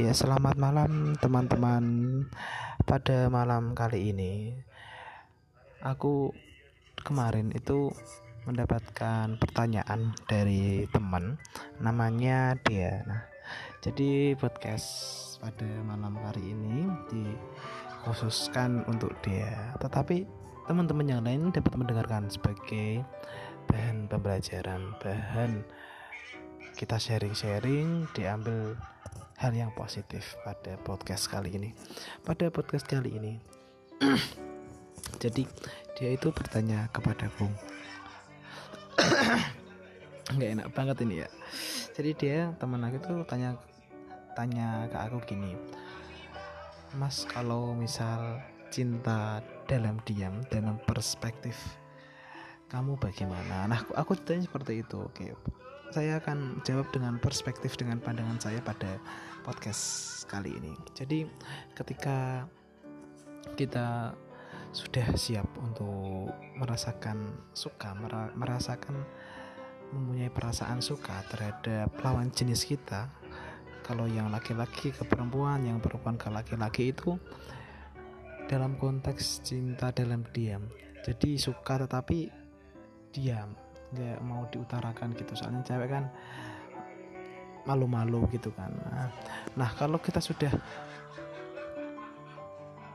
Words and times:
Ya, 0.00 0.16
selamat 0.16 0.56
malam 0.56 1.12
teman-teman. 1.20 1.84
Pada 2.88 3.28
malam 3.28 3.76
kali 3.76 4.16
ini, 4.16 4.48
aku 5.84 6.32
kemarin 7.04 7.52
itu 7.52 7.92
mendapatkan 8.48 9.36
pertanyaan 9.36 10.16
dari 10.24 10.88
teman, 10.88 11.36
namanya 11.84 12.56
dia. 12.64 13.04
Nah, 13.04 13.28
jadi 13.84 14.32
podcast 14.40 14.88
pada 15.44 15.68
malam 15.84 16.16
hari 16.24 16.56
ini 16.56 16.88
dikhususkan 17.12 18.88
untuk 18.88 19.12
dia. 19.20 19.76
Tetapi 19.84 20.24
teman-teman 20.64 21.12
yang 21.12 21.20
lain 21.28 21.52
dapat 21.52 21.76
mendengarkan 21.76 22.24
sebagai 22.32 23.04
bahan 23.68 24.08
pembelajaran, 24.08 24.96
bahan 24.96 25.60
kita 26.72 26.96
sharing-sharing 26.96 28.08
diambil 28.16 28.80
hal 29.40 29.56
yang 29.56 29.72
positif 29.72 30.36
pada 30.44 30.76
podcast 30.84 31.24
kali 31.32 31.56
ini. 31.56 31.72
Pada 32.28 32.52
podcast 32.52 32.84
kali 32.84 33.16
ini, 33.16 33.32
jadi 35.24 35.48
dia 35.96 36.10
itu 36.12 36.28
bertanya 36.28 36.92
kepadaku, 36.92 37.48
nggak 40.36 40.50
enak 40.60 40.68
banget 40.76 40.96
ini 41.08 41.24
ya. 41.24 41.28
Jadi 41.96 42.10
dia 42.20 42.52
teman 42.60 42.84
aku 42.84 43.00
itu 43.00 43.14
tanya 43.24 43.56
tanya 44.36 44.84
ke 44.92 44.98
aku 45.08 45.16
gini, 45.24 45.56
Mas 47.00 47.24
kalau 47.24 47.72
misal 47.72 48.44
cinta 48.68 49.40
dalam 49.64 49.96
diam 50.04 50.44
dalam 50.52 50.76
perspektif 50.84 51.56
kamu 52.68 53.00
bagaimana? 53.00 53.66
Nah 53.66 53.82
aku, 53.82 53.92
aku 53.96 54.12
tanya 54.20 54.44
seperti 54.46 54.84
itu, 54.84 55.00
oke. 55.00 55.32
Saya 55.90 56.22
akan 56.22 56.62
jawab 56.62 56.86
dengan 56.94 57.18
perspektif 57.18 57.74
dengan 57.74 57.98
pandangan 57.98 58.38
saya 58.38 58.62
pada 58.62 59.02
podcast 59.42 60.22
kali 60.30 60.54
ini. 60.54 60.70
Jadi 60.94 61.26
ketika 61.74 62.46
kita 63.58 64.14
sudah 64.70 65.18
siap 65.18 65.50
untuk 65.58 66.30
merasakan 66.54 67.34
suka, 67.50 67.98
merasakan 68.38 69.02
mempunyai 69.90 70.30
perasaan 70.30 70.78
suka 70.78 71.26
terhadap 71.26 71.90
lawan 72.06 72.30
jenis 72.30 72.70
kita, 72.70 73.10
kalau 73.82 74.06
yang 74.06 74.30
laki-laki 74.30 74.94
ke 74.94 75.02
perempuan, 75.02 75.66
yang 75.66 75.82
perempuan 75.82 76.14
ke 76.14 76.30
laki-laki 76.30 76.94
itu 76.94 77.18
dalam 78.46 78.78
konteks 78.78 79.42
cinta 79.42 79.90
dalam 79.90 80.22
diam. 80.30 80.70
Jadi 81.02 81.34
suka 81.34 81.82
tetapi 81.82 82.30
diam, 83.10 83.58
nggak 83.94 84.18
mau 84.22 84.46
diutarakan 84.50 85.14
gitu. 85.14 85.32
Soalnya 85.34 85.62
cewek 85.66 85.88
kan 85.90 86.04
malu-malu 87.68 88.24
gitu 88.32 88.50
kan. 88.56 88.72
Nah, 88.72 89.08
nah 89.54 89.70
kalau 89.76 90.00
kita 90.00 90.18
sudah 90.18 90.50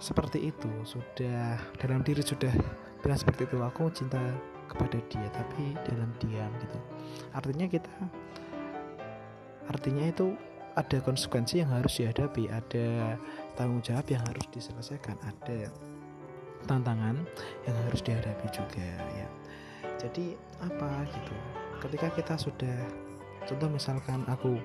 seperti 0.00 0.52
itu 0.52 0.68
sudah 0.84 1.56
dalam 1.80 2.04
diri 2.04 2.20
sudah 2.20 2.52
bilang 3.00 3.16
seperti 3.16 3.48
itu 3.48 3.56
aku 3.64 3.88
cinta 3.88 4.20
kepada 4.68 5.00
dia 5.08 5.28
tapi 5.32 5.76
dalam 5.86 6.10
diam 6.20 6.50
gitu. 6.60 6.78
Artinya 7.32 7.66
kita 7.68 7.92
artinya 9.64 10.04
itu 10.04 10.36
ada 10.74 10.98
konsekuensi 11.00 11.62
yang 11.62 11.70
harus 11.70 11.96
dihadapi 11.96 12.50
ada 12.50 13.16
tanggung 13.54 13.80
jawab 13.80 14.04
yang 14.10 14.20
harus 14.26 14.44
diselesaikan 14.50 15.16
ada 15.22 15.70
tantangan 16.66 17.16
yang 17.64 17.76
harus 17.86 18.02
dihadapi 18.02 18.46
juga 18.50 18.88
ya 19.14 19.28
jadi 19.98 20.34
apa 20.62 21.06
gitu? 21.10 21.34
Ketika 21.82 22.08
kita 22.14 22.34
sudah 22.38 22.76
contoh 23.44 23.68
misalkan 23.68 24.24
aku 24.24 24.56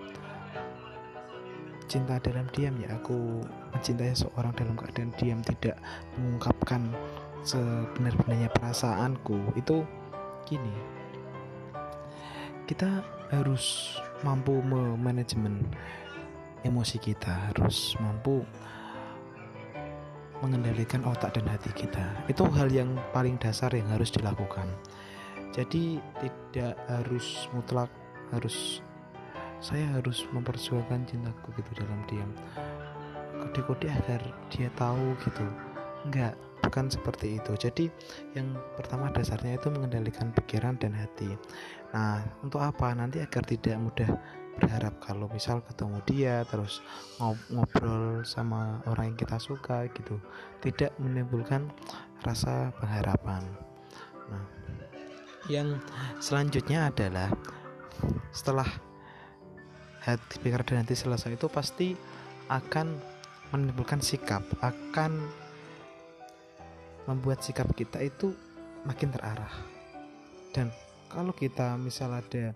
cinta 1.89 2.21
dalam 2.21 2.45
diam 2.53 2.77
ya 2.77 2.93
aku 2.93 3.41
mencintai 3.73 4.13
seorang 4.13 4.53
dalam 4.53 4.77
keadaan 4.77 5.09
diam 5.17 5.41
tidak 5.41 5.75
mengungkapkan 6.15 6.93
sebenar-benarnya 7.41 8.49
perasaanku 8.53 9.57
itu 9.57 9.81
gini. 10.45 10.75
Kita 12.69 13.01
harus 13.33 13.97
mampu 14.21 14.61
memanajemen 14.61 15.65
emosi 16.61 17.01
kita 17.01 17.49
harus 17.49 17.97
mampu 17.97 18.45
mengendalikan 20.39 21.01
otak 21.03 21.35
dan 21.35 21.49
hati 21.49 21.73
kita. 21.73 22.05
Itu 22.29 22.45
hal 22.53 22.69
yang 22.69 22.95
paling 23.11 23.41
dasar 23.41 23.73
yang 23.73 23.89
harus 23.89 24.13
dilakukan 24.13 24.69
jadi 25.59 25.99
tidak 26.23 26.79
harus 26.87 27.51
mutlak 27.51 27.91
harus 28.31 28.79
saya 29.59 29.91
harus 29.91 30.23
memperjuangkan 30.31 31.03
cintaku 31.03 31.51
gitu 31.59 31.83
dalam 31.83 31.99
diam. 32.07 32.31
Kode-kode 33.43 33.91
agar 33.91 34.23
dia 34.47 34.71
tahu 34.79 35.19
gitu. 35.19 35.43
Enggak 36.07 36.39
bukan 36.63 36.87
seperti 36.87 37.43
itu. 37.43 37.51
Jadi 37.59 37.85
yang 38.39 38.55
pertama 38.79 39.11
dasarnya 39.11 39.59
itu 39.59 39.67
mengendalikan 39.67 40.31
pikiran 40.31 40.79
dan 40.79 40.95
hati. 40.95 41.35
Nah 41.91 42.23
untuk 42.39 42.63
apa? 42.63 42.95
Nanti 42.95 43.19
agar 43.19 43.43
tidak 43.43 43.75
mudah 43.83 44.15
berharap 44.63 44.95
kalau 45.03 45.27
misal 45.27 45.59
ketemu 45.67 45.99
dia 46.07 46.35
terus 46.47 46.79
ngobrol 47.51 48.23
sama 48.23 48.79
orang 48.87 49.11
yang 49.11 49.19
kita 49.19 49.35
suka 49.43 49.91
gitu. 49.91 50.23
Tidak 50.63 50.95
menimbulkan 51.03 51.67
rasa 52.23 52.71
pengharapan. 52.79 53.43
Nah 54.31 54.59
yang 55.47 55.79
selanjutnya 56.19 56.91
adalah 56.91 57.31
setelah 58.35 58.67
pikiran 60.43 60.65
dan 60.65 60.83
hati 60.83 60.97
selesai 60.97 61.37
itu 61.37 61.47
pasti 61.47 61.93
akan 62.49 62.97
menimbulkan 63.53 64.01
sikap 64.01 64.41
akan 64.59 65.21
membuat 67.09 67.41
sikap 67.41 67.69
kita 67.73 68.01
itu 68.03 68.33
makin 68.85 69.09
terarah. 69.09 69.53
Dan 70.53 70.69
kalau 71.09 71.33
kita 71.33 71.77
misal 71.77 72.13
ada 72.13 72.53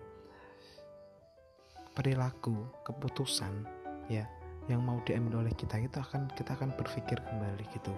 perilaku 1.94 2.54
keputusan 2.86 3.66
ya 4.10 4.26
yang 4.70 4.82
mau 4.82 4.98
diambil 5.04 5.44
oleh 5.46 5.54
kita 5.54 5.78
itu 5.78 5.98
akan 5.98 6.30
kita 6.34 6.54
akan 6.54 6.74
berpikir 6.74 7.18
kembali 7.18 7.64
gitu. 7.74 7.94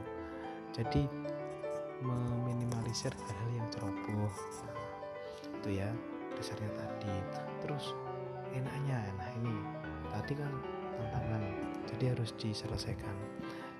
Jadi 0.73 1.09
meminimalisir 2.05 3.13
hal-hal 3.13 3.51
yang 3.57 3.69
ceroboh 3.73 4.29
itu 5.67 5.83
ya 5.83 5.91
dasarnya 6.39 6.71
tadi. 6.79 7.11
Terus 7.67 7.91
enaknya 8.55 9.03
nah 9.19 9.29
ini 9.43 9.55
tadi 10.15 10.39
kan 10.39 10.53
tantangan 10.95 11.43
jadi 11.91 12.15
harus 12.15 12.31
diselesaikan. 12.39 13.17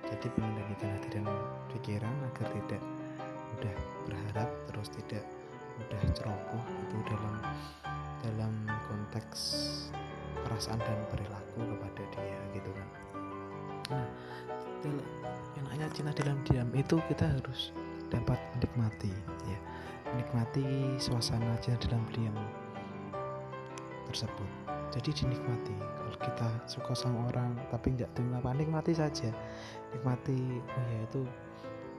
Jadi 0.03 0.27
mengendalikan 0.35 0.91
hati 0.99 1.07
dan 1.15 1.23
pikiran 1.71 2.11
agar 2.27 2.47
tidak 2.51 2.83
mudah 3.55 3.75
berharap 4.03 4.49
terus 4.67 4.91
tidak 4.99 5.23
mudah 5.79 6.01
ceroboh 6.11 6.63
itu 6.83 6.97
dalam 7.07 7.35
dalam 8.27 8.53
konteks 8.91 9.39
perasaan 10.43 10.83
dan 10.83 10.99
perilaku 11.07 11.63
kepada 11.63 12.03
dia 12.19 12.39
gitu 12.51 12.71
kan. 12.75 12.87
Nah 13.95 14.07
enaknya 15.55 15.87
cinta 15.95 16.11
dalam 16.19 16.35
diam 16.51 16.67
itu 16.75 16.99
kita 17.07 17.31
harus 17.31 17.71
dapat 18.11 18.39
menikmati 18.55 19.11
ya 19.47 19.59
menikmati 20.13 20.95
suasana 21.01 21.45
aja 21.57 21.75
dalam 21.81 22.03
diam 22.13 22.35
tersebut. 24.07 24.49
Jadi 24.95 25.23
dinikmati. 25.23 25.75
Kalau 25.75 26.17
kita 26.23 26.49
suka 26.63 26.95
sama 26.95 27.27
orang 27.27 27.59
tapi 27.67 27.91
nggak 27.93 28.11
terima 28.15 28.39
apa 28.39 28.55
nikmati 28.55 28.95
saja. 28.95 29.35
Nikmati 29.91 30.63
oh 30.63 30.85
ya 30.87 30.99
itu 31.03 31.21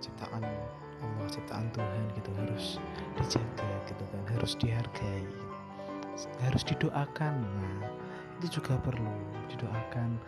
ciptaan 0.01 0.43
Allah 0.99 1.29
ciptaan 1.31 1.69
Tuhan 1.71 2.05
gitu. 2.17 2.31
Harus 2.35 2.67
dijaga 3.21 3.71
gitu 3.87 4.05
kan. 4.09 4.23
Harus 4.35 4.53
dihargai. 4.59 5.27
Harus 6.43 6.63
didoakan. 6.67 7.35
Nah, 7.45 7.91
itu 8.41 8.59
juga 8.59 8.81
perlu. 8.83 9.15
Didoakan 9.53 10.19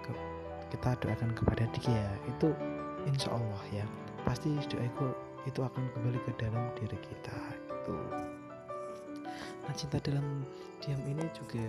ke, 0.00 0.12
kita 0.72 0.96
doakan 1.04 1.30
kepada 1.36 1.64
dia. 1.76 2.06
Itu 2.30 2.54
insya 3.04 3.34
Allah 3.34 3.62
ya. 3.74 3.86
Pasti 4.24 4.56
doaku 4.68 5.12
itu 5.48 5.60
akan 5.64 5.88
kembali 5.96 6.20
ke 6.26 6.32
dalam 6.36 6.68
diri 6.76 6.98
kita 7.00 7.36
itu 7.56 7.96
nah 9.64 9.74
cinta 9.76 9.96
dalam 10.02 10.44
diam 10.80 11.00
ini 11.04 11.24
juga 11.36 11.64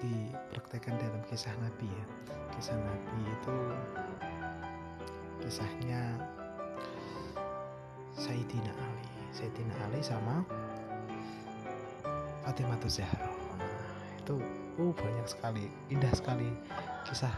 dipraktekkan 0.00 0.94
dalam 1.00 1.22
kisah 1.28 1.52
Nabi 1.60 1.88
ya. 1.88 2.06
Kisah 2.56 2.76
Nabi 2.76 3.18
itu 3.24 3.56
kisahnya 5.44 6.02
Sayyidina 8.16 8.72
Ali. 8.72 9.08
Sayyidina 9.32 9.74
Ali 9.88 10.00
sama 10.00 10.44
Fatimah 12.46 12.78
Zahra. 12.86 13.26
Nah, 13.58 14.14
itu 14.22 14.38
uh, 14.78 14.92
banyak 14.94 15.26
sekali 15.26 15.66
indah 15.90 16.12
sekali 16.14 16.48
kisah 17.08 17.32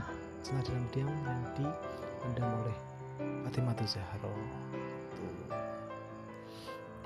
cinta 0.45 0.61
dalam 0.69 0.85
diam 0.93 1.09
yang 1.09 1.41
dipendam 1.57 2.49
oleh 2.63 2.77
Fatimah 3.19 3.75
Zahra 3.83 4.31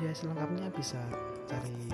ya 0.02 0.10
selengkapnya 0.10 0.66
bisa 0.74 0.98
cari 1.46 1.86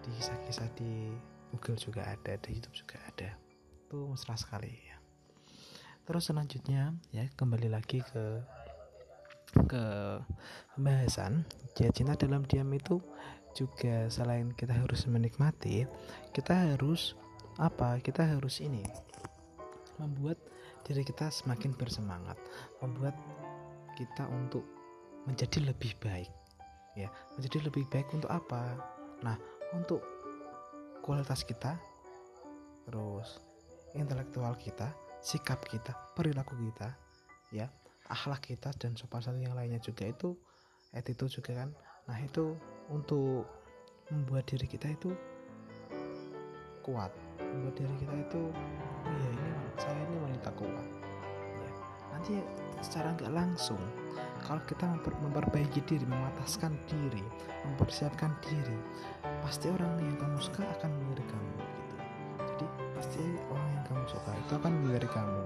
di 0.00 0.10
kisah-kisah 0.16 0.72
di 0.72 1.12
Google 1.52 1.76
juga 1.76 2.08
ada 2.08 2.40
di 2.40 2.56
YouTube 2.56 2.80
juga 2.80 2.96
ada. 3.04 3.36
Itu 3.84 4.08
mesra 4.08 4.40
sekali. 4.40 4.72
Ya. 4.72 4.96
terus 6.02 6.26
selanjutnya 6.26 6.96
ya 7.14 7.28
kembali 7.36 7.68
lagi 7.68 8.00
ke 8.00 8.40
ke 9.68 9.84
pembahasan. 10.74 11.44
Ya 11.76 11.92
cinta 11.92 12.16
dalam 12.16 12.48
diam 12.48 12.72
itu 12.72 13.04
juga 13.52 14.08
selain 14.08 14.56
kita 14.56 14.72
harus 14.72 15.04
menikmati 15.04 15.84
kita 16.32 16.72
harus 16.72 17.20
apa? 17.60 18.00
Kita 18.00 18.24
harus 18.24 18.64
ini 18.64 18.82
membuat 20.00 20.40
diri 20.82 21.04
kita 21.06 21.30
semakin 21.30 21.76
bersemangat 21.78 22.34
membuat 22.82 23.14
kita 24.02 24.26
untuk 24.26 24.66
menjadi 25.26 25.62
lebih 25.62 25.94
baik 26.02 26.30
ya. 26.98 27.08
Menjadi 27.38 27.70
lebih 27.70 27.86
baik 27.88 28.10
untuk 28.10 28.28
apa? 28.28 28.74
Nah 29.22 29.38
untuk 29.70 30.02
kualitas 31.02 31.46
kita 31.46 31.78
terus 32.86 33.38
intelektual 33.94 34.58
kita 34.58 34.90
sikap 35.22 35.62
kita 35.66 35.94
perilaku 36.18 36.58
kita 36.58 36.90
ya. 37.54 37.70
Akhlak 38.10 38.44
kita 38.44 38.74
dan 38.76 38.98
sopan 38.98 39.22
santun 39.22 39.46
yang 39.46 39.54
lainnya 39.54 39.78
juga 39.78 40.10
itu 40.10 40.34
attitude 40.92 41.30
juga 41.30 41.64
kan. 41.64 41.70
Nah 42.10 42.18
itu 42.18 42.58
untuk 42.90 43.46
membuat 44.10 44.50
diri 44.50 44.66
kita 44.66 44.90
itu 44.90 45.14
kuat. 46.82 47.14
Membuat 47.38 47.74
diri 47.78 47.94
kita 48.02 48.14
itu 48.18 48.42
oh 49.06 49.14
ya 49.14 49.28
ini 49.30 49.50
saya 49.78 49.98
ini 50.04 50.16
wanita 50.18 50.50
kuat 50.58 51.01
nanti 52.12 52.38
secara 52.84 53.16
nggak 53.16 53.32
langsung 53.32 53.80
kalau 54.42 54.58
kita 54.66 54.84
memper, 54.84 55.14
memperbaiki 55.22 55.80
diri 55.86 56.04
memataskan 56.04 56.74
diri 56.90 57.22
mempersiapkan 57.64 58.34
diri 58.42 58.76
pasti 59.40 59.70
orang 59.70 60.02
yang 60.02 60.18
kamu 60.18 60.38
suka 60.42 60.62
akan 60.78 60.90
melirik 60.90 61.26
kamu 61.30 61.52
gitu. 61.62 61.96
Jadi 62.42 62.66
pasti 62.98 63.22
orang 63.50 63.68
yang 63.70 63.84
kamu 63.86 64.04
suka 64.10 64.30
itu 64.34 64.52
akan 64.58 64.72
melirik 64.82 65.12
kamu 65.14 65.42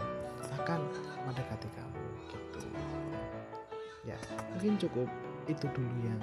akan 0.64 0.80
mendekati 1.28 1.68
kamu 1.76 2.04
gitu. 2.32 2.60
Ya 4.08 4.16
mungkin 4.56 4.74
cukup 4.80 5.08
itu 5.46 5.66
dulu 5.76 5.96
yang 6.02 6.22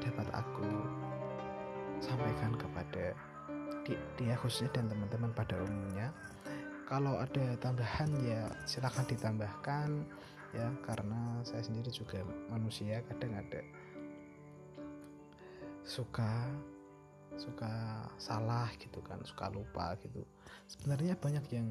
dapat 0.00 0.28
aku 0.32 0.68
sampaikan 2.00 2.52
kepada 2.56 3.12
dia 4.16 4.34
khususnya 4.40 4.72
dan 4.72 4.88
teman-teman 4.88 5.30
pada 5.36 5.60
umumnya 5.60 6.08
kalau 6.84 7.16
ada 7.16 7.56
tambahan 7.60 8.08
ya 8.24 8.48
silahkan 8.68 9.04
ditambahkan 9.08 9.88
ya. 10.52 10.68
Karena 10.84 11.40
saya 11.42 11.64
sendiri 11.64 11.88
juga 11.90 12.22
manusia 12.52 13.00
kadang 13.08 13.34
ada 13.36 13.60
suka 15.84 16.48
suka 17.34 18.06
salah 18.16 18.70
gitu 18.78 19.02
kan 19.02 19.18
suka 19.26 19.50
lupa 19.50 19.96
gitu. 20.00 20.22
Sebenarnya 20.70 21.18
banyak 21.18 21.44
yang 21.50 21.68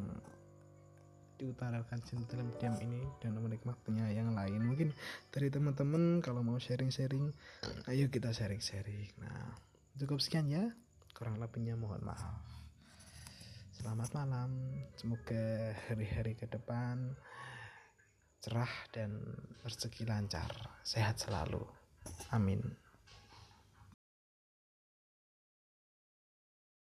diutarakan 1.40 1.98
dalam 2.30 2.48
diam 2.62 2.76
ini 2.84 3.02
dan 3.24 3.34
menikmatinya 3.40 4.06
yang 4.14 4.38
lain. 4.38 4.62
Mungkin 4.62 4.94
dari 5.34 5.50
teman-teman 5.50 6.22
kalau 6.22 6.46
mau 6.46 6.62
sharing-sharing 6.62 7.34
ayo 7.90 8.06
kita 8.12 8.30
sharing-sharing. 8.30 9.10
Nah 9.18 9.56
cukup 9.98 10.22
sekian 10.22 10.52
ya. 10.52 10.70
Kurang 11.14 11.38
lebihnya 11.38 11.78
mohon 11.78 12.02
maaf 12.02 12.53
Selamat 13.74 14.14
malam, 14.14 14.54
semoga 14.94 15.74
hari-hari 15.90 16.38
ke 16.38 16.46
depan 16.46 17.18
cerah 18.38 18.70
dan 18.94 19.18
rezeki 19.66 20.06
lancar, 20.06 20.78
sehat 20.86 21.18
selalu. 21.18 21.66
Amin. 22.30 22.62